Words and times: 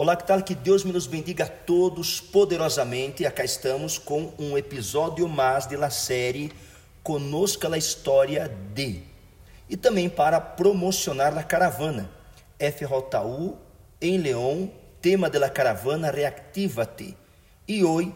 Olá, 0.00 0.16
que 0.16 0.26
tal? 0.26 0.42
Que 0.42 0.54
Deus 0.54 0.82
me 0.82 0.94
nos 0.94 1.06
bendiga 1.06 1.44
a 1.44 1.46
todos 1.46 2.22
poderosamente. 2.22 3.26
Acá 3.26 3.44
estamos 3.44 3.98
com 3.98 4.32
um 4.38 4.56
episódio 4.56 5.28
mais 5.28 5.66
da 5.66 5.90
série 5.90 6.50
Conosca 7.02 7.68
a 7.68 7.76
História 7.76 8.48
de. 8.72 9.02
E 9.68 9.76
também 9.76 10.08
para 10.08 10.40
promocionar 10.40 11.36
a 11.36 11.42
caravana. 11.42 12.10
FJU 12.58 13.58
em 14.00 14.16
Leão, 14.16 14.72
tema 15.02 15.28
da 15.28 15.50
caravana 15.50 16.10
Reactiva-te. 16.10 17.14
E 17.68 17.84
hoje 17.84 18.14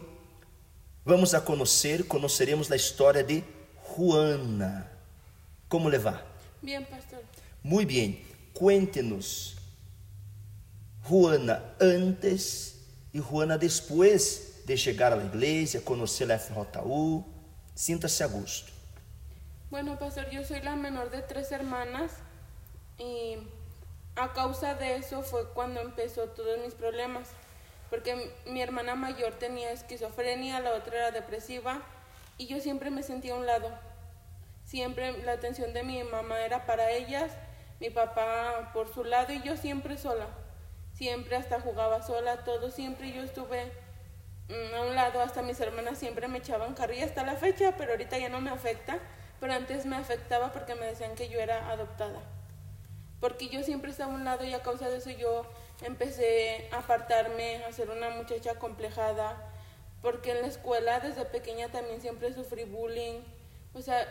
vamos 1.05 1.35
a 1.35 1.41
conhecer, 1.43 2.05
conheceremos 2.05 2.73
a 2.73 2.77
história 2.77 3.23
de 3.23 3.45
Juana. 3.95 4.91
Como 5.69 5.91
levar? 5.91 6.25
Bien, 6.62 6.82
pastor. 6.82 7.21
Muito 7.62 7.89
bem. 7.89 8.25
Cuente-nos 8.55 9.64
Juana 11.07 11.62
antes 11.79 12.80
e 13.12 13.18
Juana 13.21 13.58
depois 13.58 14.64
de 14.64 14.75
chegar 14.75 15.13
à 15.13 15.22
igreja, 15.22 15.79
conhecer 15.82 16.32
a 16.32 16.39
FJU. 16.39 17.22
Sinta-se 17.75 18.25
a 18.25 18.27
gusto. 18.27 18.72
Bueno, 19.71 19.99
pastor, 19.99 20.30
yo 20.30 20.43
soy 20.44 20.63
la 20.63 20.77
menor 20.77 21.11
de 21.11 21.21
tres 21.21 21.53
hermanas 21.53 22.11
y 22.99 23.36
a 24.17 24.32
causa 24.32 24.77
de 24.77 24.96
eso 24.96 25.21
fue 25.22 25.46
cuando 25.53 25.82
empezó 25.82 26.22
todos 26.29 26.58
mis 26.64 26.72
problemas, 26.72 27.29
porque 27.91 28.32
mi 28.46 28.63
hermana 28.63 28.94
mayor 28.94 29.35
tenía 29.35 29.72
esquizofrenia, 29.72 30.61
la 30.61 30.72
otra 30.72 30.96
era 30.96 31.11
depresiva 31.11 31.82
y 32.39 32.47
yo 32.47 32.61
siempre 32.61 32.91
me 32.91 33.02
sentía 33.02 33.34
a 33.34 33.36
un 33.36 33.44
lado. 33.44 33.69
Siempre 34.64 35.22
la 35.22 35.33
atención 35.33 35.75
de 35.75 35.83
mi 35.83 36.02
mamá 36.02 36.41
era 36.41 36.64
para 36.64 36.92
ellas, 36.92 37.30
mi 37.78 37.91
papá 37.91 38.70
por 38.72 38.91
su 38.94 39.05
lado 39.05 39.34
y 39.34 39.42
yo 39.42 39.58
siempre 39.58 39.98
sola 39.98 40.44
siempre 40.94 41.36
hasta 41.36 41.61
jugaba 41.61 42.03
sola, 42.03 42.44
todo, 42.44 42.70
siempre 42.70 43.12
yo 43.12 43.22
estuve 43.22 43.72
mm, 44.48 44.75
a 44.75 44.80
un 44.83 44.94
lado, 44.94 45.20
hasta 45.20 45.42
mis 45.42 45.60
hermanas 45.60 45.98
siempre 45.98 46.28
me 46.28 46.38
echaban 46.38 46.74
carrilla 46.74 47.05
hasta 47.05 47.24
la 47.24 47.36
fecha, 47.36 47.74
pero 47.77 47.92
ahorita 47.92 48.16
ya 48.19 48.28
no 48.28 48.41
me 48.41 48.50
afecta, 48.50 48.98
pero 49.41 49.52
antes 49.52 49.86
me 49.86 49.96
afectaba 49.96 50.52
porque 50.52 50.74
me 50.74 50.86
decían 50.86 51.14
que 51.14 51.28
yo 51.28 51.41
era 51.41 51.70
adoptada. 51.70 52.20
Porque 53.20 53.48
yo 53.48 53.62
siempre 53.62 53.91
estaba 53.91 54.12
a 54.12 54.16
un 54.16 54.24
lado 54.24 54.44
y 54.44 54.52
a 54.54 54.62
causa 54.62 54.88
de 54.88 54.98
eso 54.98 55.10
yo 55.10 55.46
empecé 55.82 56.69
a 56.72 56.78
apartarme, 56.78 57.64
a 57.64 57.72
ser 57.72 57.91
una 57.91 58.10
muchacha 58.10 58.54
complejada, 58.56 59.36
porque 60.02 60.32
en 60.32 60.42
la 60.42 60.48
escuela 60.48 61.00
desde 61.00 61.24
pequeña 61.24 61.69
también 61.69 62.00
siempre 62.00 62.32
sufrí 62.34 62.64
bullying, 62.64 63.20
o 63.72 63.80
sea, 63.82 64.06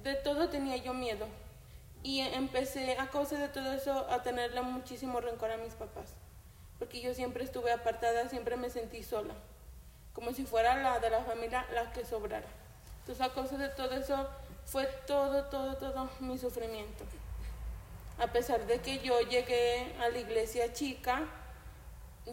de 0.00 0.14
todo 0.14 0.48
tenía 0.50 0.76
yo 0.76 0.94
miedo. 0.94 1.26
Y 2.02 2.20
empecé 2.20 2.96
a 2.98 3.08
causa 3.08 3.38
de 3.38 3.48
todo 3.48 3.72
eso 3.72 4.08
a 4.10 4.22
tenerle 4.22 4.62
muchísimo 4.62 5.20
rencor 5.20 5.50
a 5.50 5.56
mis 5.56 5.74
papás 5.74 6.14
porque 6.78 7.00
yo 7.00 7.14
siempre 7.14 7.44
estuve 7.44 7.72
apartada, 7.72 8.28
siempre 8.28 8.56
me 8.56 8.70
sentí 8.70 9.02
sola, 9.02 9.34
como 10.12 10.32
si 10.32 10.44
fuera 10.44 10.76
la 10.76 11.00
de 11.00 11.10
la 11.10 11.22
familia 11.22 11.66
la 11.74 11.92
que 11.92 12.04
sobrara. 12.04 12.46
Entonces 13.00 13.24
a 13.24 13.32
causa 13.32 13.56
de 13.56 13.68
todo 13.70 13.92
eso 13.94 14.28
fue 14.64 14.86
todo, 15.06 15.44
todo, 15.44 15.76
todo 15.76 16.10
mi 16.20 16.38
sufrimiento. 16.38 17.04
A 18.18 18.26
pesar 18.28 18.66
de 18.66 18.80
que 18.80 18.98
yo 18.98 19.20
llegué 19.20 19.94
a 20.00 20.08
la 20.08 20.18
iglesia 20.18 20.72
chica, 20.72 21.26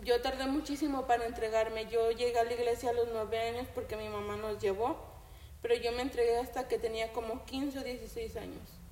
yo 0.03 0.21
tardé 0.21 0.45
muchísimo 0.45 1.05
para 1.05 1.25
entregarme. 1.25 1.85
Yo 1.87 2.11
llegué 2.11 2.39
a 2.39 2.43
la 2.43 2.53
iglesia 2.53 2.89
a 2.89 2.93
los 2.93 3.07
nueve 3.11 3.39
años 3.39 3.67
porque 3.73 3.95
mi 3.95 4.09
mamá 4.09 4.35
nos 4.35 4.61
llevó, 4.61 4.97
pero 5.61 5.75
yo 5.75 5.91
me 5.91 6.01
entregué 6.01 6.37
hasta 6.37 6.67
que 6.67 6.77
tenía 6.77 7.13
como 7.13 7.45
15 7.45 7.79
o 7.79 7.83
16 7.83 8.35
años 8.37 8.84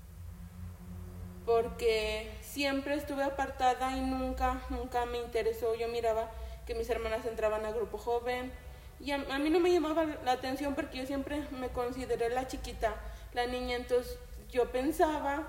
porque 1.45 2.31
siempre 2.41 2.95
estuve 2.95 3.23
apartada 3.23 3.95
y 3.97 4.01
nunca, 4.01 4.61
nunca 4.69 5.05
me 5.05 5.17
interesó. 5.19 5.75
Yo 5.75 5.87
miraba 5.87 6.29
que 6.65 6.75
mis 6.75 6.89
hermanas 6.89 7.25
entraban 7.25 7.65
a 7.65 7.71
grupo 7.71 7.97
joven 7.97 8.51
y 8.99 9.11
a, 9.11 9.17
mí 9.17 9.49
no 9.49 9.59
me 9.59 9.71
llamaba 9.71 10.05
la 10.23 10.31
atención 10.31 10.75
porque 10.75 10.99
yo 10.99 11.05
siempre 11.05 11.43
me 11.51 11.69
consideré 11.69 12.29
la 12.29 12.47
chiquita, 12.47 12.95
la 13.33 13.45
niña, 13.47 13.75
entonces 13.75 14.17
yo 14.49 14.71
pensaba 14.71 15.45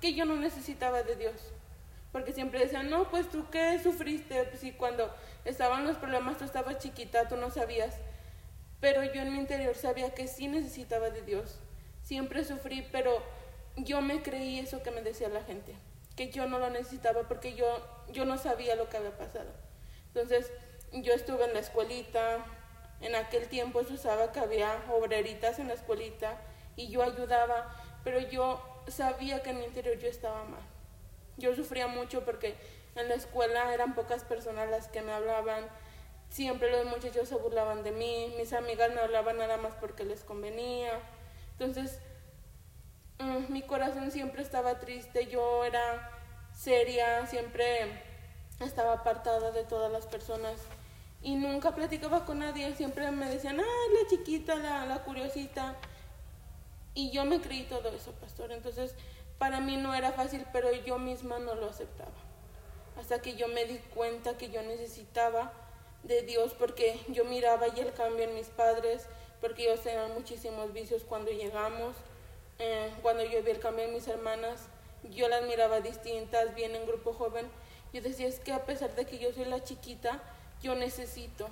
que 0.00 0.14
yo 0.14 0.24
no 0.24 0.34
necesitaba 0.36 1.02
de 1.02 1.14
Dios. 1.14 1.52
Porque 2.10 2.32
siempre 2.32 2.60
decían, 2.60 2.90
no, 2.90 3.10
pues 3.10 3.28
tú 3.28 3.46
qué 3.50 3.78
sufriste, 3.80 4.44
pues 4.44 4.62
cuando 4.76 5.14
estaban 5.44 5.86
los 5.86 5.98
problemas 5.98 6.38
tú 6.38 6.44
estabas 6.44 6.78
chiquita, 6.78 7.28
tú 7.28 7.36
no 7.36 7.50
sabías. 7.50 7.94
Pero 8.80 9.04
yo 9.04 9.20
en 9.20 9.32
mi 9.32 9.38
interior 9.38 9.76
sabía 9.76 10.14
que 10.14 10.26
sí 10.26 10.48
necesitaba 10.48 11.10
de 11.10 11.22
Dios. 11.22 11.60
Siempre 12.02 12.44
sufrí, 12.44 12.86
pero 12.90 13.22
yo 13.76 14.00
me 14.00 14.22
creí 14.22 14.58
eso 14.58 14.82
que 14.82 14.90
me 14.90 15.02
decía 15.02 15.28
la 15.28 15.42
gente, 15.42 15.74
que 16.16 16.30
yo 16.30 16.46
no 16.46 16.58
lo 16.58 16.70
necesitaba 16.70 17.22
porque 17.28 17.54
yo, 17.54 17.66
yo 18.10 18.24
no 18.24 18.38
sabía 18.38 18.74
lo 18.74 18.88
que 18.88 18.96
había 18.96 19.16
pasado. 19.16 19.50
Entonces, 20.08 20.50
yo 20.92 21.12
estuve 21.12 21.44
en 21.44 21.54
la 21.54 21.60
escuelita, 21.60 22.44
en 23.00 23.14
aquel 23.14 23.48
tiempo 23.48 23.84
se 23.84 23.94
usaba 23.94 24.32
que 24.32 24.40
había 24.40 24.82
obreritas 24.90 25.58
en 25.58 25.68
la 25.68 25.74
escuelita 25.74 26.40
y 26.74 26.88
yo 26.88 27.02
ayudaba, 27.02 27.74
pero 28.02 28.20
yo 28.20 28.62
sabía 28.88 29.42
que 29.42 29.50
en 29.50 29.58
mi 29.58 29.64
interior 29.64 29.98
yo 29.98 30.08
estaba 30.08 30.44
mal. 30.44 30.62
Yo 31.36 31.54
sufría 31.54 31.86
mucho 31.86 32.24
porque 32.24 32.56
en 32.94 33.08
la 33.08 33.14
escuela 33.14 33.74
eran 33.74 33.94
pocas 33.94 34.24
personas 34.24 34.70
las 34.70 34.88
que 34.88 35.02
me 35.02 35.12
hablaban, 35.12 35.66
siempre 36.30 36.70
los 36.70 36.86
muchachos 36.86 37.28
se 37.28 37.34
burlaban 37.34 37.82
de 37.82 37.92
mí, 37.92 38.34
mis 38.38 38.52
amigas 38.54 38.92
me 38.94 39.00
hablaban 39.00 39.36
nada 39.36 39.58
más 39.58 39.74
porque 39.74 40.04
les 40.04 40.24
convenía. 40.24 40.98
Entonces, 41.52 42.00
Mm, 43.18 43.52
mi 43.52 43.62
corazón 43.62 44.10
siempre 44.10 44.42
estaba 44.42 44.78
triste, 44.78 45.26
yo 45.26 45.64
era 45.64 46.10
seria, 46.52 47.26
siempre 47.26 48.02
estaba 48.60 48.94
apartada 48.94 49.50
de 49.52 49.64
todas 49.64 49.90
las 49.90 50.06
personas 50.06 50.60
y 51.22 51.34
nunca 51.34 51.74
platicaba 51.74 52.24
con 52.24 52.40
nadie, 52.40 52.74
siempre 52.74 53.10
me 53.10 53.28
decían, 53.28 53.58
ah, 53.60 53.64
la 53.64 54.08
chiquita, 54.08 54.54
la, 54.54 54.84
la 54.86 55.02
curiosita. 55.02 55.74
Y 56.94 57.10
yo 57.10 57.24
me 57.24 57.40
creí 57.40 57.64
todo 57.64 57.88
eso, 57.88 58.12
pastor. 58.12 58.52
Entonces, 58.52 58.94
para 59.38 59.60
mí 59.60 59.76
no 59.76 59.94
era 59.94 60.12
fácil, 60.12 60.46
pero 60.52 60.72
yo 60.72 60.98
misma 60.98 61.38
no 61.38 61.54
lo 61.54 61.68
aceptaba. 61.68 62.10
Hasta 62.98 63.20
que 63.20 63.34
yo 63.34 63.48
me 63.48 63.64
di 63.64 63.78
cuenta 63.94 64.38
que 64.38 64.50
yo 64.50 64.62
necesitaba 64.62 65.52
de 66.04 66.22
Dios, 66.22 66.54
porque 66.54 67.00
yo 67.08 67.24
miraba 67.24 67.66
ya 67.68 67.82
el 67.82 67.92
cambio 67.92 68.24
en 68.24 68.34
mis 68.34 68.48
padres, 68.48 69.06
porque 69.40 69.64
ellos 69.64 69.82
tenían 69.82 70.14
muchísimos 70.14 70.72
vicios 70.72 71.02
cuando 71.02 71.30
llegamos 71.30 71.96
eh, 72.58 72.90
cuando 73.02 73.24
yo 73.24 73.42
vi 73.42 73.50
el 73.50 73.58
cambio 73.58 73.84
en 73.84 73.94
mis 73.94 74.08
hermanas, 74.08 74.60
yo 75.14 75.28
las 75.28 75.44
miraba 75.46 75.80
distintas, 75.80 76.54
bien 76.54 76.74
en 76.74 76.86
grupo 76.86 77.12
joven. 77.12 77.46
Yo 77.92 78.00
decía, 78.02 78.26
es 78.26 78.40
que 78.40 78.52
a 78.52 78.64
pesar 78.64 78.94
de 78.94 79.04
que 79.04 79.18
yo 79.18 79.32
soy 79.32 79.44
la 79.44 79.62
chiquita, 79.62 80.20
yo 80.62 80.74
necesito. 80.74 81.48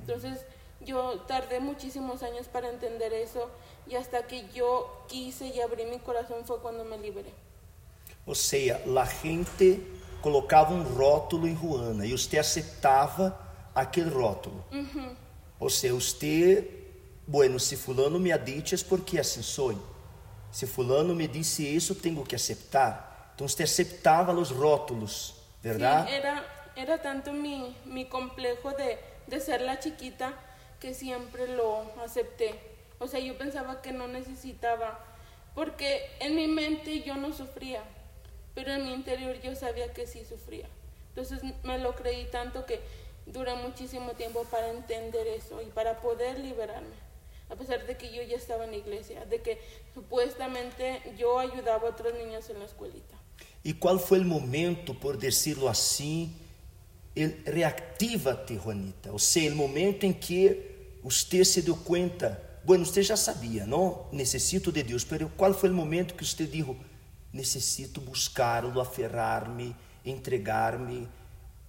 Entonces, 0.00 0.40
yo 0.80 1.20
tardé 1.26 1.60
muchísimos 1.60 2.22
años 2.22 2.46
para 2.46 2.68
entender 2.68 3.12
eso 3.12 3.50
y 3.86 3.96
hasta 3.96 4.26
que 4.26 4.48
yo 4.54 5.04
quise 5.08 5.46
y 5.46 5.60
abrí 5.60 5.84
mi 5.84 5.98
corazón 5.98 6.44
fue 6.44 6.58
cuando 6.58 6.84
me 6.84 6.98
liberé. 6.98 7.32
O 8.26 8.34
sea, 8.34 8.80
la 8.86 9.06
gente 9.06 9.80
colocava 10.20 10.74
um 10.74 10.82
rótulo 10.82 11.48
em 11.48 11.54
Juana 11.54 12.04
e 12.04 12.12
você 12.12 12.38
aceitava 12.38 13.38
aquele 13.74 14.10
rótulo. 14.10 14.64
Uhum. 14.70 15.16
Ou 15.58 15.70
seja, 15.70 15.94
você, 15.94 16.68
bueno, 17.26 17.58
se 17.58 17.76
fulano 17.76 18.20
me 18.20 18.30
ha 18.30 18.36
dicho 18.36 18.74
é 18.74 18.78
porque 18.78 19.18
assim 19.18 19.42
sou. 19.42 19.74
Se 20.50 20.66
fulano 20.66 21.14
me 21.14 21.28
disse 21.28 21.62
isso, 21.62 21.94
tenho 21.94 22.24
que 22.24 22.34
aceitar. 22.34 23.32
Então 23.34 23.46
você 23.46 23.62
aceptava 23.62 24.32
os 24.32 24.50
rótulos, 24.50 25.34
verdade? 25.62 26.12
Era, 26.12 26.44
era 26.74 26.98
tanto 26.98 27.32
mi, 27.32 27.76
mi 27.84 28.06
complejo 28.06 28.72
de, 28.72 28.98
de 29.26 29.40
ser 29.40 29.60
la 29.60 29.76
chiquita 29.76 30.32
que 30.80 30.94
siempre 30.94 31.46
lo 31.46 31.84
acepté. 32.02 32.58
O 32.98 33.06
sea, 33.06 33.20
yo 33.20 33.36
pensaba 33.38 33.80
que 33.80 33.92
no 33.92 34.08
necesitaba, 34.08 34.98
porque 35.54 36.10
en 36.18 36.34
mi 36.34 36.48
mente 36.48 37.02
yo 37.02 37.14
no 37.14 37.32
sufría, 37.32 37.82
pero 38.54 38.72
en 38.72 38.84
mi 38.86 38.92
interior 38.92 39.40
yo 39.40 39.54
sabía 39.54 39.92
que 39.92 40.06
sí 40.06 40.24
sufría. 40.24 40.66
Entonces 41.10 41.40
me 41.62 41.78
lo 41.78 41.94
creí 41.94 42.24
tanto 42.30 42.66
que 42.66 42.80
duré 43.26 43.54
muchísimo 43.54 44.12
tiempo 44.12 44.44
para 44.50 44.70
entender 44.70 45.26
eso 45.28 45.62
y 45.62 45.66
para 45.66 46.00
poder 46.00 46.40
liberarme 46.40 47.07
a 47.50 47.56
pesar 47.56 47.86
de 47.86 47.96
que 47.96 48.12
yo 48.14 48.22
ya 48.22 48.36
estaba 48.36 48.64
en 48.64 48.72
la 48.72 48.76
iglesia, 48.76 49.24
de 49.24 49.40
que 49.40 49.58
supuestamente 49.94 51.02
yo 51.16 51.38
ayudaba 51.38 51.88
a 51.88 51.90
otros 51.90 52.12
niños 52.14 52.48
en 52.50 52.58
la 52.58 52.64
escuelita. 52.66 53.16
E 53.64 53.74
qual 53.74 53.98
foi 53.98 54.20
o 54.20 54.24
momento, 54.24 54.94
por 54.94 55.16
decirlo 55.16 55.68
assim, 55.68 56.32
reactiva-te, 57.44 58.56
Juanita? 58.56 59.10
Ou 59.12 59.18
seja, 59.18 59.52
o 59.52 59.56
momento 59.56 60.04
em 60.04 60.12
que 60.12 61.00
você 61.02 61.44
se 61.44 61.62
deu 61.62 61.76
conta, 61.76 62.40
bueno, 62.64 62.84
você 62.84 63.02
já 63.02 63.16
sabia, 63.16 63.66
não? 63.66 64.06
Necessito 64.12 64.70
de 64.70 64.82
Deus, 64.82 65.06
mas 65.10 65.20
qual 65.36 65.52
foi 65.54 65.70
o 65.70 65.74
momento 65.74 66.14
que 66.14 66.24
você 66.24 66.46
disse, 66.46 66.76
necessito 67.32 68.00
buscá-lo, 68.00 68.80
aferrar-me, 68.80 69.74
entregar-me, 70.04 71.08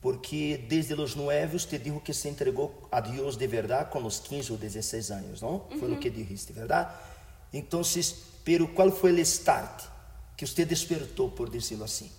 porque 0.01 0.65
desde 0.69 0.93
os 0.93 1.15
nueve 1.15 1.57
te 1.59 1.77
dijo 1.77 2.01
que 2.01 2.13
se 2.13 2.29
entregou 2.29 2.87
a 2.91 3.01
Deus 3.01 3.37
de 3.37 3.47
verdade 3.47 3.91
com 3.91 4.03
os 4.05 4.19
15 4.19 4.51
ou 4.53 4.57
16 4.57 5.11
anos, 5.11 5.41
não? 5.41 5.67
Foi 5.79 5.91
o 5.91 5.97
que 5.97 6.09
dijiste, 6.09 6.53
verdade? 6.53 6.93
Então, 7.51 7.81
pero 8.45 8.67
qual 8.69 8.91
foi 8.91 9.11
o 9.11 9.19
start 9.19 9.83
que 10.37 10.47
você 10.47 10.65
despertou, 10.65 11.31
por 11.31 11.49
decirlo 11.49 11.83
assim? 11.83 12.09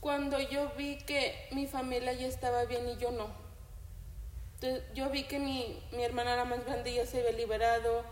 Cuando 0.00 0.36
yo 0.40 0.68
vi 0.76 0.96
que 0.96 1.32
mi 1.52 1.68
familia 1.68 2.12
ya 2.12 2.26
estaba 2.26 2.64
bien 2.64 2.88
y 2.88 2.96
yo 2.96 3.12
no. 3.12 3.30
Entonces, 4.54 4.82
yo 4.94 5.08
vi 5.10 5.24
que 5.24 5.38
mi, 5.38 5.80
mi 5.92 6.02
hermana 6.02 6.34
la 6.34 6.44
más 6.44 6.64
grande 6.64 6.92
ya 6.92 7.06
se 7.06 7.20
había 7.20 7.32
liberado, 7.32 8.04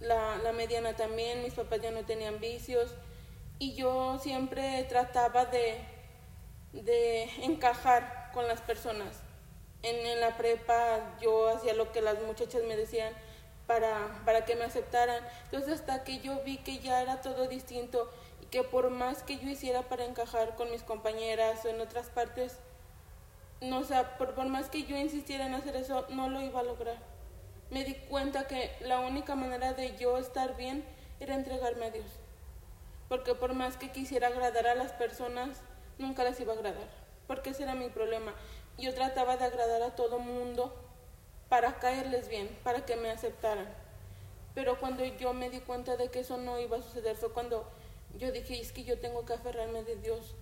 la, 0.00 0.38
la 0.38 0.52
mediana 0.52 0.96
también, 0.96 1.44
mis 1.44 1.54
papás 1.54 1.80
ya 1.80 1.92
no 1.92 2.04
tenían 2.04 2.40
vicios 2.40 2.90
y 3.58 3.74
yo 3.74 4.18
siempre 4.18 4.84
trataba 4.88 5.46
de, 5.46 5.78
de 6.72 7.30
encajar 7.42 8.25
con 8.36 8.46
las 8.46 8.60
personas. 8.60 9.22
En, 9.82 10.20
la 10.20 10.36
prepa 10.36 11.16
yo 11.22 11.48
hacía 11.48 11.72
lo 11.72 11.90
que 11.90 12.02
las 12.02 12.20
muchachas 12.20 12.60
me 12.68 12.76
decían 12.76 13.14
para, 13.66 14.20
para 14.26 14.44
que 14.44 14.56
me 14.56 14.64
aceptaran. 14.64 15.24
Entonces 15.44 15.72
hasta 15.72 16.04
que 16.04 16.18
yo 16.18 16.42
vi 16.44 16.58
que 16.58 16.78
ya 16.80 17.00
era 17.00 17.22
todo 17.22 17.48
distinto 17.48 18.10
y 18.42 18.46
que 18.46 18.62
por 18.62 18.90
más 18.90 19.22
que 19.22 19.38
yo 19.38 19.48
hiciera 19.48 19.88
para 19.88 20.04
encajar 20.04 20.54
con 20.54 20.70
mis 20.70 20.82
compañeras 20.82 21.64
o 21.64 21.68
en 21.68 21.80
otras 21.80 22.10
partes, 22.10 22.58
no, 23.62 23.78
o 23.78 23.84
sea, 23.84 24.18
por, 24.18 24.34
por 24.34 24.44
más 24.48 24.68
que 24.68 24.82
yo 24.82 24.98
insistiera 24.98 25.46
en 25.46 25.54
hacer 25.54 25.74
eso, 25.74 26.04
no 26.10 26.28
lo 26.28 26.42
iba 26.42 26.60
a 26.60 26.62
lograr. 26.62 26.98
Me 27.70 27.84
di 27.84 27.94
cuenta 27.94 28.46
que 28.46 28.70
la 28.80 29.00
única 29.00 29.34
manera 29.34 29.72
de 29.72 29.96
yo 29.96 30.18
estar 30.18 30.58
bien 30.58 30.84
era 31.20 31.34
entregarme 31.34 31.86
a 31.86 31.90
Dios. 31.90 32.20
Porque 33.08 33.34
por 33.34 33.54
más 33.54 33.78
que 33.78 33.92
quisiera 33.92 34.26
agradar 34.26 34.66
a 34.66 34.74
las 34.74 34.92
personas, 34.92 35.62
nunca 35.96 36.22
las 36.22 36.38
iba 36.38 36.52
a 36.52 36.56
agradar. 36.56 37.05
Porque 37.26 37.50
ese 37.50 37.64
era 37.64 37.74
mi 37.74 37.88
problema. 37.88 38.34
Yo 38.78 38.94
trataba 38.94 39.36
de 39.36 39.44
agradar 39.44 39.82
a 39.82 39.96
todo 39.96 40.18
mundo 40.18 40.74
para 41.48 41.78
caerles 41.78 42.28
bien, 42.28 42.48
para 42.62 42.84
que 42.84 42.96
me 42.96 43.10
aceptaran. 43.10 43.66
Pero 44.54 44.80
cuando 44.80 45.04
yo 45.04 45.32
me 45.32 45.50
di 45.50 45.60
cuenta 45.60 45.96
de 45.96 46.08
que 46.08 46.20
eso 46.20 46.36
no 46.38 46.58
iba 46.58 46.78
a 46.78 46.82
suceder 46.82 47.16
fue 47.16 47.32
cuando 47.32 47.68
yo 48.16 48.32
dije, 48.32 48.60
es 48.60 48.72
que 48.72 48.84
yo 48.84 48.98
tengo 48.98 49.24
que 49.24 49.34
aferrarme 49.34 49.82
de 49.84 49.96
Dios. 49.96 50.34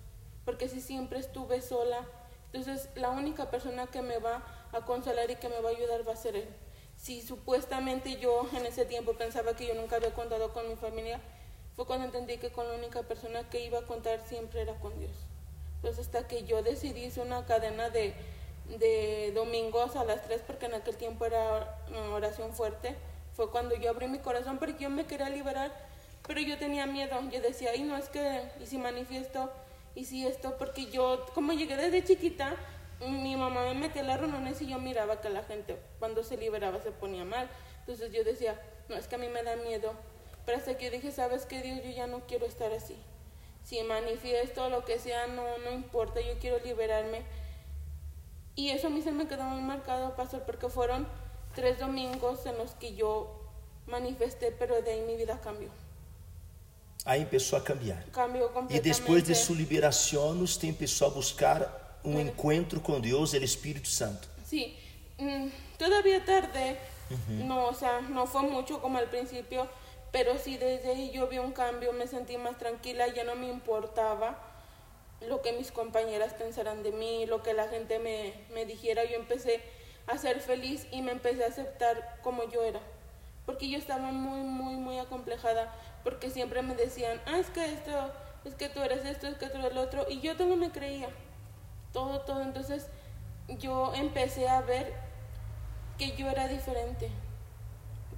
Porque 0.45 0.69
si 0.69 0.79
siempre 0.79 1.19
estuve 1.19 1.61
sola, 1.61 2.05
entonces 2.53 2.89
la 2.95 3.09
única 3.09 3.49
persona 3.49 3.87
que 3.87 4.01
me 4.01 4.19
va 4.19 4.43
a 4.71 4.85
consolar 4.85 5.29
y 5.29 5.35
que 5.35 5.49
me 5.49 5.59
va 5.59 5.69
a 5.69 5.73
ayudar 5.73 6.07
va 6.07 6.13
a 6.13 6.17
ser 6.17 6.35
Él. 6.35 6.47
Si 6.95 7.21
supuestamente 7.21 8.15
yo 8.17 8.47
en 8.53 8.65
ese 8.65 8.85
tiempo 8.85 9.13
pensaba 9.13 9.55
que 9.55 9.67
yo 9.67 9.75
nunca 9.75 9.97
había 9.97 10.13
contado 10.13 10.53
con 10.53 10.69
mi 10.69 10.75
familia, 10.75 11.19
fue 11.75 11.85
cuando 11.85 12.05
entendí 12.05 12.37
que 12.37 12.51
con 12.51 12.67
la 12.69 12.75
única 12.75 13.03
persona 13.03 13.49
que 13.49 13.65
iba 13.65 13.79
a 13.79 13.85
contar 13.85 14.21
siempre 14.25 14.61
era 14.61 14.75
con 14.79 14.97
Dios. 14.97 15.11
Entonces 15.85 16.07
hasta 16.07 16.27
que 16.27 16.45
yo 16.45 16.63
decidí 16.63 17.05
hacer 17.05 17.27
una 17.27 17.45
cadena 17.45 17.91
de, 17.91 18.15
de 18.79 19.31
domingos 19.35 19.95
a 19.95 20.03
las 20.03 20.23
3, 20.23 20.41
porque 20.47 20.65
en 20.65 20.73
aquel 20.73 20.95
tiempo 20.97 21.25
era 21.25 21.77
oración 22.11 22.53
fuerte, 22.53 22.95
fue 23.35 23.51
cuando 23.51 23.75
yo 23.75 23.91
abrí 23.91 24.07
mi 24.07 24.17
corazón 24.17 24.57
porque 24.57 24.81
yo 24.81 24.89
me 24.89 25.05
quería 25.05 25.29
liberar, 25.29 25.71
pero 26.25 26.41
yo 26.41 26.57
tenía 26.57 26.87
miedo. 26.87 27.15
Yo 27.31 27.39
decía, 27.39 27.69
ay, 27.71 27.83
no 27.83 27.95
es 27.97 28.09
que, 28.09 28.49
y 28.59 28.65
si 28.65 28.79
manifiesto, 28.79 29.51
y 29.93 30.05
si 30.05 30.25
esto, 30.25 30.57
porque 30.57 30.87
yo, 30.87 31.23
como 31.35 31.53
llegué 31.53 31.77
desde 31.77 32.03
chiquita, 32.03 32.55
mi 33.07 33.35
mamá 33.35 33.65
me 33.65 33.75
metía 33.75 34.01
a 34.01 34.05
las 34.05 34.19
reuniones 34.19 34.59
y 34.63 34.65
yo 34.65 34.79
miraba 34.79 35.21
que 35.21 35.29
la 35.29 35.43
gente 35.43 35.77
cuando 35.99 36.23
se 36.23 36.35
liberaba 36.35 36.81
se 36.81 36.89
ponía 36.89 37.25
mal. 37.25 37.47
Entonces 37.81 38.11
yo 38.11 38.23
decía, 38.23 38.59
no, 38.89 38.95
es 38.95 39.07
que 39.07 39.13
a 39.13 39.19
mí 39.19 39.27
me 39.29 39.43
da 39.43 39.55
miedo. 39.57 39.93
Pero 40.47 40.57
hasta 40.57 40.79
que 40.79 40.89
dije, 40.89 41.11
¿sabes 41.11 41.45
qué, 41.45 41.61
Dios? 41.61 41.83
Yo 41.83 41.91
ya 41.91 42.07
no 42.07 42.21
quiero 42.21 42.47
estar 42.47 42.73
así. 42.73 42.97
Si 43.65 43.81
manifiesto 43.83 44.69
lo 44.69 44.85
que 44.85 44.99
sea, 44.99 45.27
no, 45.27 45.43
no 45.57 45.71
importa, 45.71 46.21
yo 46.21 46.37
quiero 46.39 46.59
liberarme. 46.63 47.23
Y 48.55 48.69
eso 48.69 48.87
a 48.87 48.89
mí 48.89 49.01
se 49.01 49.11
me 49.11 49.27
quedó 49.27 49.43
muy 49.43 49.61
marcado, 49.61 50.15
pastor, 50.15 50.43
porque 50.45 50.69
fueron 50.69 51.07
tres 51.55 51.79
domingos 51.79 52.45
en 52.45 52.57
los 52.57 52.71
que 52.71 52.95
yo 52.95 53.41
manifesté, 53.87 54.51
pero 54.51 54.81
de 54.81 54.91
ahí 54.91 55.01
mi 55.01 55.15
vida 55.17 55.41
cambió. 55.41 55.69
Aí 57.05 57.21
empezou 57.21 57.59
a 57.59 57.63
cambiar. 57.63 58.03
Cambiou 58.11 58.49
E 58.49 58.53
completamente. 58.53 58.99
depois 59.01 59.23
de 59.23 59.35
sua 59.35 59.55
liberação, 59.55 60.35
você 60.39 60.71
começou 60.73 61.07
a 61.07 61.11
buscar 61.11 61.99
um 62.03 62.13
Bueno. 62.13 62.29
encontro 62.31 62.79
com 62.79 62.99
Deus, 63.01 63.33
o 63.33 63.37
Espírito 63.37 63.87
Santo. 63.87 64.27
Sí, 64.45 64.75
mm, 65.19 65.49
todavía 65.77 66.23
tardé, 66.23 66.77
no, 67.27 67.67
o 67.69 67.73
sea, 67.73 68.01
no 68.01 68.25
fue 68.25 68.41
mucho 68.43 68.79
como 68.79 68.97
al 68.97 69.07
principio, 69.07 69.67
pero 70.15 70.37
sí 70.37 70.55
desde 70.55 70.91
ahí 70.91 71.11
yo 71.11 71.27
vi 71.27 71.39
un 71.39 71.51
cambio, 71.51 71.91
me 71.91 72.07
sentí 72.07 72.37
más 72.37 72.57
tranquila, 72.57 73.05
ya 73.09 73.25
no 73.25 73.35
me 73.35 73.49
importaba 73.49 74.37
lo 75.19 75.41
que 75.41 75.51
mis 75.51 75.73
compañeras 75.73 76.33
pensaran 76.33 76.83
de 76.83 76.93
mí, 76.93 77.25
lo 77.25 77.43
que 77.43 77.53
la 77.53 77.67
gente 77.67 77.99
me, 77.99 78.33
me 78.53 78.63
dijera, 78.65 79.03
yo 79.03 79.17
empecé 79.17 79.61
a 80.07 80.17
ser 80.17 80.39
feliz 80.39 80.87
y 80.89 81.01
me 81.01 81.11
empecé 81.11 81.43
a 81.43 81.47
aceptar 81.49 82.21
como 82.21 82.49
yo 82.49 82.63
era, 82.63 82.79
porque 83.45 83.69
yo 83.69 83.77
estaba 83.77 84.13
muy, 84.13 84.39
muy, 84.39 84.77
muy 84.77 84.99
acomplejada, 84.99 85.75
porque 86.05 86.29
siempre 86.29 86.61
me 86.61 86.75
decían, 86.75 87.21
ah, 87.25 87.37
es 87.37 87.49
que 87.49 87.65
esto, 87.65 87.91
es 88.45 88.55
que 88.55 88.69
tú 88.69 88.81
eres 88.83 89.03
esto, 89.03 89.27
es 89.27 89.35
que 89.35 89.47
tú 89.47 89.57
eres 89.57 89.73
lo 89.73 89.81
otro, 89.81 90.05
y 90.09 90.21
yo 90.21 90.37
todo 90.37 90.55
me 90.55 90.71
creía 90.71 91.09
todo, 91.91 92.21
todo. 92.21 92.41
Entonces 92.41 92.87
yo 93.49 93.93
empecé 93.93 94.47
a 94.47 94.61
ver 94.61 94.93
que 95.97 96.15
yo 96.15 96.29
era 96.29 96.47
diferente, 96.47 97.09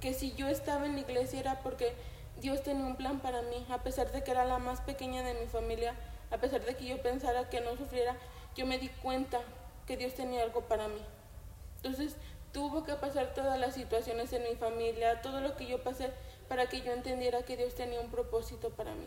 que 0.00 0.14
si 0.14 0.34
yo 0.34 0.48
estaba 0.48 0.86
en 0.86 0.94
la 0.94 1.00
iglesia 1.00 1.40
era 1.40 1.60
porque 1.60 1.92
Dios 2.40 2.62
tenía 2.62 2.84
un 2.84 2.96
plan 2.96 3.20
para 3.20 3.42
mí, 3.42 3.66
a 3.68 3.82
pesar 3.82 4.12
de 4.12 4.22
que 4.22 4.30
era 4.30 4.44
la 4.44 4.58
más 4.58 4.80
pequeña 4.80 5.22
de 5.22 5.34
mi 5.34 5.46
familia, 5.46 5.94
a 6.30 6.38
pesar 6.38 6.64
de 6.64 6.76
que 6.76 6.84
yo 6.84 7.00
pensara 7.02 7.48
que 7.48 7.60
no 7.60 7.76
sufriera, 7.76 8.16
yo 8.54 8.66
me 8.66 8.78
di 8.78 8.88
cuenta 8.88 9.40
que 9.86 9.96
Dios 9.96 10.14
tenía 10.14 10.42
algo 10.42 10.62
para 10.62 10.88
mí. 10.88 11.00
Entonces 11.76 12.16
tuvo 12.52 12.84
que 12.84 12.94
pasar 12.94 13.34
todas 13.34 13.58
las 13.58 13.74
situaciones 13.74 14.32
en 14.32 14.44
mi 14.44 14.54
familia, 14.54 15.20
todo 15.20 15.40
lo 15.40 15.56
que 15.56 15.66
yo 15.66 15.82
pasé 15.82 16.10
para 16.48 16.66
que 16.66 16.80
yo 16.80 16.92
entendiera 16.92 17.42
que 17.42 17.56
Dios 17.56 17.74
tenía 17.74 18.00
un 18.00 18.10
propósito 18.10 18.70
para 18.70 18.94
mí. 18.94 19.06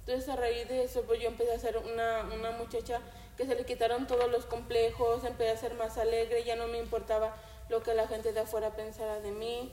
Entonces 0.00 0.28
a 0.28 0.36
raíz 0.36 0.68
de 0.68 0.84
eso 0.84 1.02
pues 1.02 1.20
yo 1.20 1.28
empecé 1.28 1.52
a 1.52 1.58
ser 1.58 1.78
una, 1.78 2.22
una 2.34 2.52
muchacha 2.52 3.00
que 3.36 3.46
se 3.46 3.54
le 3.54 3.64
quitaron 3.64 4.06
todos 4.06 4.30
los 4.30 4.46
complejos, 4.46 5.24
empecé 5.24 5.50
a 5.50 5.56
ser 5.56 5.74
más 5.74 5.98
alegre, 5.98 6.44
ya 6.44 6.56
no 6.56 6.68
me 6.68 6.78
importaba 6.78 7.34
lo 7.70 7.82
que 7.82 7.94
la 7.94 8.08
gente 8.08 8.32
de 8.32 8.40
afuera 8.40 8.70
pensara 8.70 9.20
de 9.20 9.30
mí. 9.30 9.72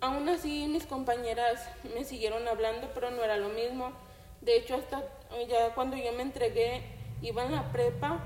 Aún 0.00 0.28
así 0.28 0.66
mis 0.66 0.86
compañeras 0.86 1.68
me 1.94 2.04
siguieron 2.04 2.48
hablando, 2.48 2.90
pero 2.94 3.10
no 3.10 3.22
era 3.22 3.36
lo 3.36 3.50
mismo. 3.50 3.92
De 4.40 4.56
hecho, 4.56 4.74
hasta 4.74 5.02
ya 5.48 5.74
cuando 5.74 5.96
yo 5.96 6.12
me 6.12 6.22
entregué, 6.22 6.82
iba 7.22 7.44
en 7.44 7.52
la 7.52 7.70
prepa 7.70 8.20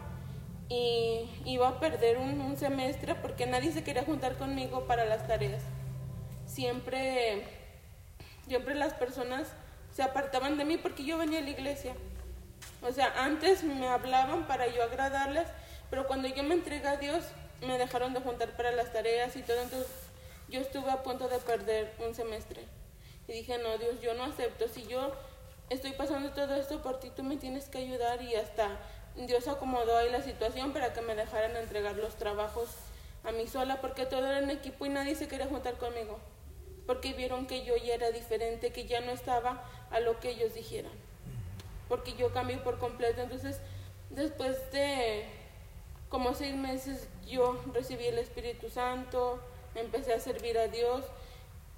y 0.68 1.28
iba 1.44 1.68
a 1.68 1.80
perder 1.80 2.18
un, 2.18 2.40
un 2.40 2.56
semestre 2.56 3.14
porque 3.16 3.46
nadie 3.46 3.72
se 3.72 3.84
quería 3.84 4.04
juntar 4.04 4.36
conmigo 4.36 4.86
para 4.86 5.04
las 5.04 5.26
tareas. 5.26 5.62
Siempre, 6.46 7.44
siempre 8.46 8.74
las 8.74 8.94
personas 8.94 9.52
se 9.92 10.02
apartaban 10.02 10.56
de 10.56 10.64
mí 10.64 10.76
porque 10.76 11.04
yo 11.04 11.18
venía 11.18 11.40
a 11.40 11.42
la 11.42 11.50
iglesia. 11.50 11.94
O 12.82 12.92
sea, 12.92 13.12
antes 13.24 13.64
me 13.64 13.88
hablaban 13.88 14.46
para 14.46 14.68
yo 14.68 14.84
agradarles, 14.84 15.48
pero 15.90 16.06
cuando 16.06 16.28
yo 16.28 16.42
me 16.44 16.54
entregué 16.54 16.86
a 16.86 16.96
Dios, 16.96 17.24
me 17.60 17.78
dejaron 17.78 18.14
de 18.14 18.20
juntar 18.20 18.56
para 18.56 18.72
las 18.72 18.92
tareas 18.92 19.36
y 19.36 19.42
todo, 19.42 19.60
entonces 19.60 19.90
yo 20.48 20.60
estuve 20.60 20.90
a 20.90 21.02
punto 21.02 21.28
de 21.28 21.38
perder 21.38 21.92
un 22.06 22.14
semestre. 22.14 22.62
Y 23.26 23.32
dije, 23.32 23.58
no, 23.58 23.76
Dios, 23.78 24.00
yo 24.00 24.14
no 24.14 24.24
acepto. 24.24 24.68
Si 24.68 24.86
yo 24.86 25.12
estoy 25.68 25.92
pasando 25.92 26.30
todo 26.30 26.54
esto 26.54 26.82
por 26.82 26.98
ti, 27.00 27.10
tú 27.10 27.22
me 27.22 27.36
tienes 27.36 27.68
que 27.68 27.78
ayudar 27.78 28.22
y 28.22 28.34
hasta 28.34 28.78
Dios 29.16 29.48
acomodó 29.48 29.96
ahí 29.98 30.10
la 30.10 30.22
situación 30.22 30.72
para 30.72 30.92
que 30.92 31.02
me 31.02 31.14
dejaran 31.14 31.56
entregar 31.56 31.96
los 31.96 32.16
trabajos 32.16 32.68
a 33.24 33.32
mí 33.32 33.46
sola, 33.46 33.80
porque 33.80 34.06
todo 34.06 34.26
era 34.26 34.38
en 34.38 34.50
equipo 34.50 34.86
y 34.86 34.88
nadie 34.88 35.14
se 35.14 35.28
quería 35.28 35.46
juntar 35.46 35.74
conmigo. 35.74 36.18
Porque 36.86 37.12
vieron 37.12 37.46
que 37.46 37.64
yo 37.64 37.76
ya 37.76 37.94
era 37.94 38.10
diferente, 38.10 38.72
que 38.72 38.86
ya 38.86 39.00
no 39.00 39.10
estaba 39.10 39.62
a 39.90 40.00
lo 40.00 40.18
que 40.20 40.30
ellos 40.30 40.54
dijeran 40.54 40.92
porque 41.88 42.14
yo 42.14 42.32
cambié 42.32 42.58
por 42.58 42.78
completo. 42.78 43.22
Entonces, 43.22 43.60
después 44.10 44.70
de 44.70 45.24
como 46.08 46.34
seis 46.34 46.54
meses, 46.54 47.08
yo 47.26 47.60
recibí 47.72 48.06
el 48.06 48.18
Espíritu 48.18 48.70
Santo, 48.70 49.40
empecé 49.74 50.14
a 50.14 50.20
servir 50.20 50.58
a 50.58 50.68
Dios 50.68 51.04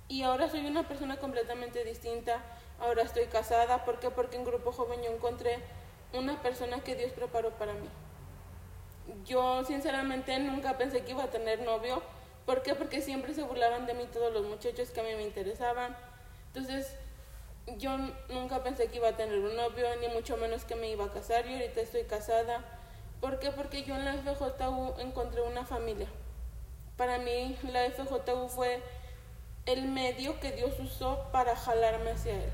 y 0.08 0.22
ahora 0.22 0.48
soy 0.48 0.66
una 0.66 0.86
persona 0.86 1.18
completamente 1.18 1.84
distinta. 1.84 2.40
Ahora 2.80 3.02
estoy 3.02 3.26
casada. 3.26 3.84
¿Por 3.84 4.00
qué? 4.00 4.10
Porque 4.10 4.36
en 4.36 4.44
Grupo 4.44 4.72
Joven 4.72 5.02
yo 5.02 5.10
encontré 5.10 5.58
una 6.12 6.42
persona 6.42 6.80
que 6.80 6.96
Dios 6.96 7.12
preparó 7.12 7.50
para 7.50 7.74
mí. 7.74 7.88
Yo 9.24 9.64
sinceramente 9.64 10.38
nunca 10.38 10.78
pensé 10.78 11.02
que 11.02 11.12
iba 11.12 11.24
a 11.24 11.30
tener 11.30 11.60
novio. 11.60 12.02
¿Por 12.46 12.62
qué? 12.62 12.74
Porque 12.74 13.02
siempre 13.02 13.34
se 13.34 13.42
burlaban 13.42 13.86
de 13.86 13.94
mí 13.94 14.08
todos 14.12 14.32
los 14.32 14.44
muchachos 14.46 14.90
que 14.90 15.00
a 15.00 15.04
mí 15.04 15.14
me 15.14 15.22
interesaban. 15.22 15.96
Entonces, 16.48 16.96
yo 17.78 17.96
nunca 18.28 18.62
pensé 18.62 18.88
que 18.88 18.96
iba 18.96 19.08
a 19.08 19.16
tener 19.16 19.38
un 19.38 19.54
novio, 19.54 19.86
ni 20.00 20.08
mucho 20.08 20.36
menos 20.36 20.64
que 20.64 20.74
me 20.74 20.90
iba 20.90 21.04
a 21.04 21.12
casar. 21.12 21.46
Y 21.46 21.54
ahorita 21.54 21.80
estoy 21.80 22.04
casada. 22.04 22.64
¿Por 23.20 23.38
qué? 23.38 23.50
Porque 23.50 23.82
yo 23.82 23.94
en 23.94 24.04
la 24.04 24.14
FJU 24.14 24.94
encontré 24.98 25.42
una 25.42 25.64
familia. 25.64 26.08
Para 26.96 27.18
mí 27.18 27.56
la 27.64 27.90
FJU 27.90 28.48
fue 28.48 28.82
el 29.66 29.88
medio 29.88 30.40
que 30.40 30.52
Dios 30.52 30.72
usó 30.78 31.28
para 31.30 31.54
jalarme 31.54 32.12
hacia 32.12 32.34
Él. 32.34 32.50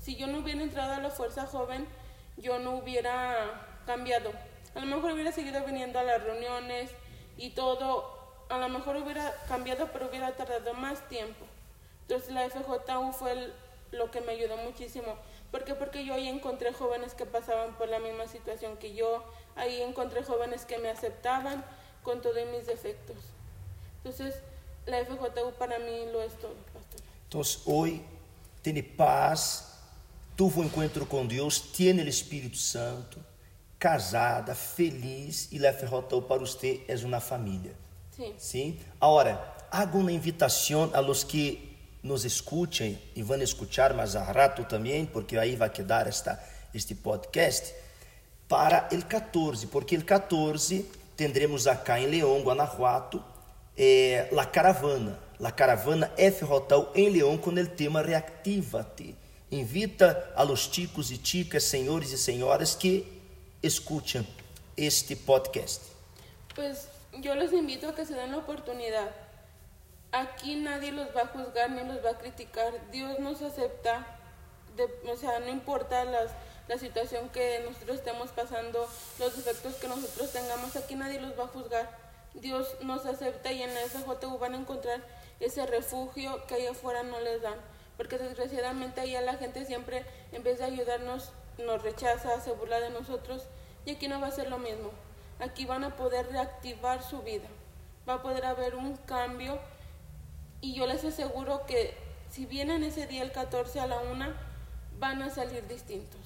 Si 0.00 0.16
yo 0.16 0.26
no 0.26 0.40
hubiera 0.40 0.62
entrado 0.62 0.92
a 0.92 1.00
la 1.00 1.10
fuerza 1.10 1.46
joven, 1.46 1.88
yo 2.36 2.58
no 2.58 2.72
hubiera 2.72 3.66
cambiado. 3.86 4.32
A 4.74 4.80
lo 4.80 4.86
mejor 4.86 5.12
hubiera 5.12 5.32
seguido 5.32 5.64
viniendo 5.64 5.98
a 5.98 6.02
las 6.02 6.22
reuniones 6.22 6.90
y 7.38 7.50
todo. 7.50 8.12
A 8.50 8.58
lo 8.58 8.68
mejor 8.68 8.96
hubiera 8.96 9.32
cambiado, 9.48 9.88
pero 9.92 10.08
hubiera 10.08 10.32
tardado 10.32 10.74
más 10.74 11.08
tiempo. 11.08 11.46
Entonces 12.02 12.32
la 12.34 12.48
FJU 12.50 13.12
fue 13.12 13.52
lo 13.90 14.10
que 14.10 14.20
me 14.20 14.32
ayudó 14.32 14.58
muchísimo. 14.58 15.16
¿Por 15.54 15.62
qué? 15.62 15.76
Porque 15.76 16.04
yo 16.04 16.14
ahí 16.14 16.26
encontré 16.26 16.72
jóvenes 16.72 17.14
que 17.14 17.26
pasaban 17.26 17.78
por 17.78 17.88
la 17.88 18.00
misma 18.00 18.26
situación 18.26 18.76
que 18.76 18.92
yo, 18.92 19.22
ahí 19.54 19.82
encontré 19.82 20.24
jóvenes 20.24 20.64
que 20.64 20.78
me 20.78 20.90
aceptaban 20.90 21.64
con 22.02 22.20
todos 22.20 22.44
mis 22.50 22.66
defectos. 22.66 23.18
Entonces, 23.98 24.34
la 24.84 25.04
FJU 25.04 25.52
para 25.56 25.78
mí 25.78 26.06
lo 26.12 26.22
es 26.22 26.32
todo, 26.40 26.56
pastor. 26.72 27.00
Entonces, 27.22 27.62
hoy 27.66 28.02
tiene 28.62 28.82
paz, 28.82 29.78
tuvo 30.34 30.64
encontro 30.64 31.08
com 31.08 31.24
Deus, 31.24 31.70
tiene 31.70 32.02
o 32.02 32.08
Espírito 32.08 32.58
Santo, 32.58 33.20
casada, 33.78 34.56
feliz, 34.56 35.52
e 35.52 35.60
la 35.60 35.72
FJU 35.72 36.22
para 36.22 36.40
você 36.40 36.82
é 36.88 36.96
uma 37.06 37.20
família. 37.20 37.76
Sí. 38.10 38.34
Sim? 38.38 38.80
Agora, 39.00 39.54
hago 39.70 39.98
uma 39.98 40.10
invitação 40.10 40.90
a 40.92 40.98
los 40.98 41.22
que 41.22 41.73
nos 42.04 42.26
escutem 42.26 42.98
e 43.16 43.22
vão 43.22 43.40
escutar 43.40 43.94
mais 43.94 44.14
a 44.14 44.22
rato 44.22 44.62
também, 44.64 45.06
porque 45.06 45.38
aí 45.38 45.56
vai 45.56 45.70
quedar 45.70 46.06
esta, 46.06 46.38
este 46.74 46.94
podcast, 46.94 47.74
para 48.46 48.86
o 48.92 49.02
14, 49.02 49.68
porque 49.68 49.96
o 49.96 50.04
14 50.04 50.86
tendremos 51.16 51.66
acá 51.66 51.98
em 51.98 52.06
Leão, 52.06 52.42
Guanajuato, 52.42 53.24
eh, 53.76 54.28
La 54.32 54.44
Caravana, 54.44 55.18
La 55.40 55.50
Caravana 55.50 56.12
F 56.18 56.44
Rotal 56.44 56.92
em 56.94 57.08
Leão 57.08 57.38
com 57.38 57.50
o 57.50 57.66
tema 57.66 58.02
Reactiva-te. 58.02 59.16
Invita 59.50 60.30
a 60.36 60.42
los 60.42 60.68
chicos 60.70 61.10
e 61.10 61.18
chicas, 61.22 61.64
senhores 61.64 62.10
e 62.10 62.18
senhoras 62.18 62.74
que 62.74 63.06
escutem 63.62 64.26
este 64.76 65.16
podcast. 65.16 65.82
Pues 66.54 66.88
yo 67.22 67.34
los 67.34 67.52
invito 67.52 67.88
a 67.88 67.94
que 67.94 68.04
se 68.04 68.14
den 68.14 68.30
la 68.30 68.38
oportunidad. 68.38 69.23
Aquí 70.14 70.54
nadie 70.54 70.92
los 70.92 71.08
va 71.08 71.22
a 71.22 71.26
juzgar 71.26 71.70
ni 71.70 71.82
los 71.82 72.04
va 72.04 72.10
a 72.10 72.18
criticar. 72.18 72.72
Dios 72.92 73.18
nos 73.18 73.42
acepta, 73.42 74.06
o 75.10 75.16
sea, 75.16 75.40
no 75.40 75.48
importa 75.48 76.04
la 76.04 76.78
situación 76.78 77.28
que 77.30 77.64
nosotros 77.66 77.96
estemos 77.98 78.30
pasando, 78.30 78.88
los 79.18 79.36
defectos 79.36 79.74
que 79.74 79.88
nosotros 79.88 80.30
tengamos, 80.30 80.76
aquí 80.76 80.94
nadie 80.94 81.20
los 81.20 81.36
va 81.36 81.44
a 81.44 81.48
juzgar. 81.48 81.90
Dios 82.34 82.76
nos 82.80 83.06
acepta 83.06 83.50
y 83.50 83.64
en 83.64 83.74
la 83.74 83.80
FJU 83.80 84.38
van 84.38 84.54
a 84.54 84.58
encontrar 84.58 85.00
ese 85.40 85.66
refugio 85.66 86.46
que 86.46 86.54
allá 86.54 86.70
afuera 86.70 87.02
no 87.02 87.18
les 87.18 87.42
dan. 87.42 87.58
Porque 87.96 88.16
desgraciadamente 88.16 89.00
allá 89.00 89.20
la 89.20 89.34
gente 89.34 89.66
siempre, 89.66 90.06
en 90.30 90.44
vez 90.44 90.58
de 90.60 90.64
ayudarnos, 90.66 91.32
nos 91.58 91.82
rechaza, 91.82 92.40
se 92.40 92.52
burla 92.52 92.78
de 92.78 92.90
nosotros. 92.90 93.42
Y 93.84 93.96
aquí 93.96 94.06
no 94.06 94.20
va 94.20 94.28
a 94.28 94.32
ser 94.32 94.48
lo 94.48 94.58
mismo. 94.58 94.90
Aquí 95.40 95.64
van 95.64 95.82
a 95.82 95.96
poder 95.96 96.30
reactivar 96.30 97.02
su 97.02 97.22
vida. 97.22 97.48
Va 98.08 98.14
a 98.14 98.22
poder 98.22 98.44
haber 98.44 98.76
un 98.76 98.96
cambio. 98.96 99.58
Y 100.64 100.72
yo 100.72 100.86
les 100.86 101.04
aseguro 101.04 101.66
que 101.66 101.92
si 102.32 102.46
vienen 102.46 102.84
ese 102.84 103.06
día 103.06 103.22
el 103.22 103.32
14 103.32 103.80
a 103.80 103.86
la 103.86 103.98
una, 103.98 104.34
van 104.98 105.20
a 105.20 105.28
salir 105.28 105.68
distintos. 105.68 106.22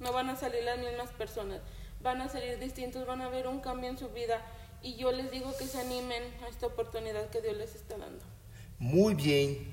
No 0.00 0.12
van 0.12 0.28
a 0.30 0.34
salir 0.34 0.64
las 0.64 0.80
mismas 0.80 1.10
personas. 1.10 1.60
Van 2.02 2.20
a 2.20 2.28
salir 2.28 2.58
distintos, 2.58 3.06
van 3.06 3.22
a 3.22 3.28
ver 3.28 3.46
un 3.46 3.60
cambio 3.60 3.88
en 3.88 3.96
su 3.96 4.08
vida. 4.08 4.42
Y 4.82 4.96
yo 4.96 5.12
les 5.12 5.30
digo 5.30 5.56
que 5.56 5.64
se 5.64 5.78
animen 5.78 6.24
a 6.44 6.48
esta 6.48 6.66
oportunidad 6.66 7.30
que 7.30 7.40
Dios 7.40 7.56
les 7.56 7.76
está 7.76 7.96
dando. 7.96 8.24
Muy 8.80 9.14
bien, 9.14 9.72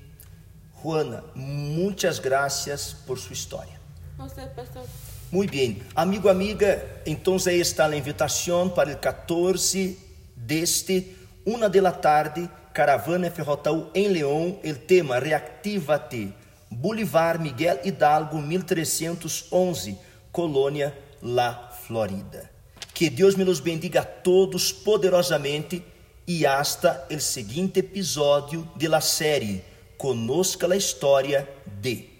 Juana, 0.74 1.24
muchas 1.34 2.22
gracias 2.22 2.94
por 3.08 3.18
su 3.18 3.32
historia. 3.32 3.76
A 4.18 4.24
usted, 4.24 4.52
pastor. 4.54 4.84
Muito 5.32 5.50
bem. 5.50 5.82
Amigo, 5.96 6.28
amiga, 6.28 7.02
então 7.04 7.36
aí 7.44 7.58
está 7.58 7.86
a 7.86 7.96
invitação 7.96 8.70
para 8.70 8.92
o 8.92 8.96
14 8.98 9.98
deste, 10.36 11.16
uma 11.44 11.68
da 11.68 11.90
tarde, 11.90 12.48
Caravana 12.76 13.30
Ferrotal 13.30 13.90
em 13.94 14.06
Leão, 14.06 14.60
o 14.62 14.74
tema 14.74 15.18
Reactiva-te, 15.18 16.34
Boulevard 16.70 17.42
Miguel 17.42 17.80
Hidalgo, 17.82 18.36
1311, 18.36 19.96
Colônia 20.30 20.94
La 21.22 21.70
Florida. 21.86 22.50
Que 22.92 23.08
Deus 23.08 23.34
me 23.34 23.44
los 23.44 23.60
bendiga 23.60 24.02
a 24.02 24.04
todos 24.04 24.72
poderosamente 24.72 25.82
e 26.28 26.44
hasta 26.44 27.06
o 27.10 27.18
seguinte 27.18 27.80
episódio 27.80 28.70
de 28.76 28.88
la 28.90 29.00
série 29.00 29.64
Conosca 29.96 30.70
a 30.70 30.76
História 30.76 31.48
de 31.80 32.15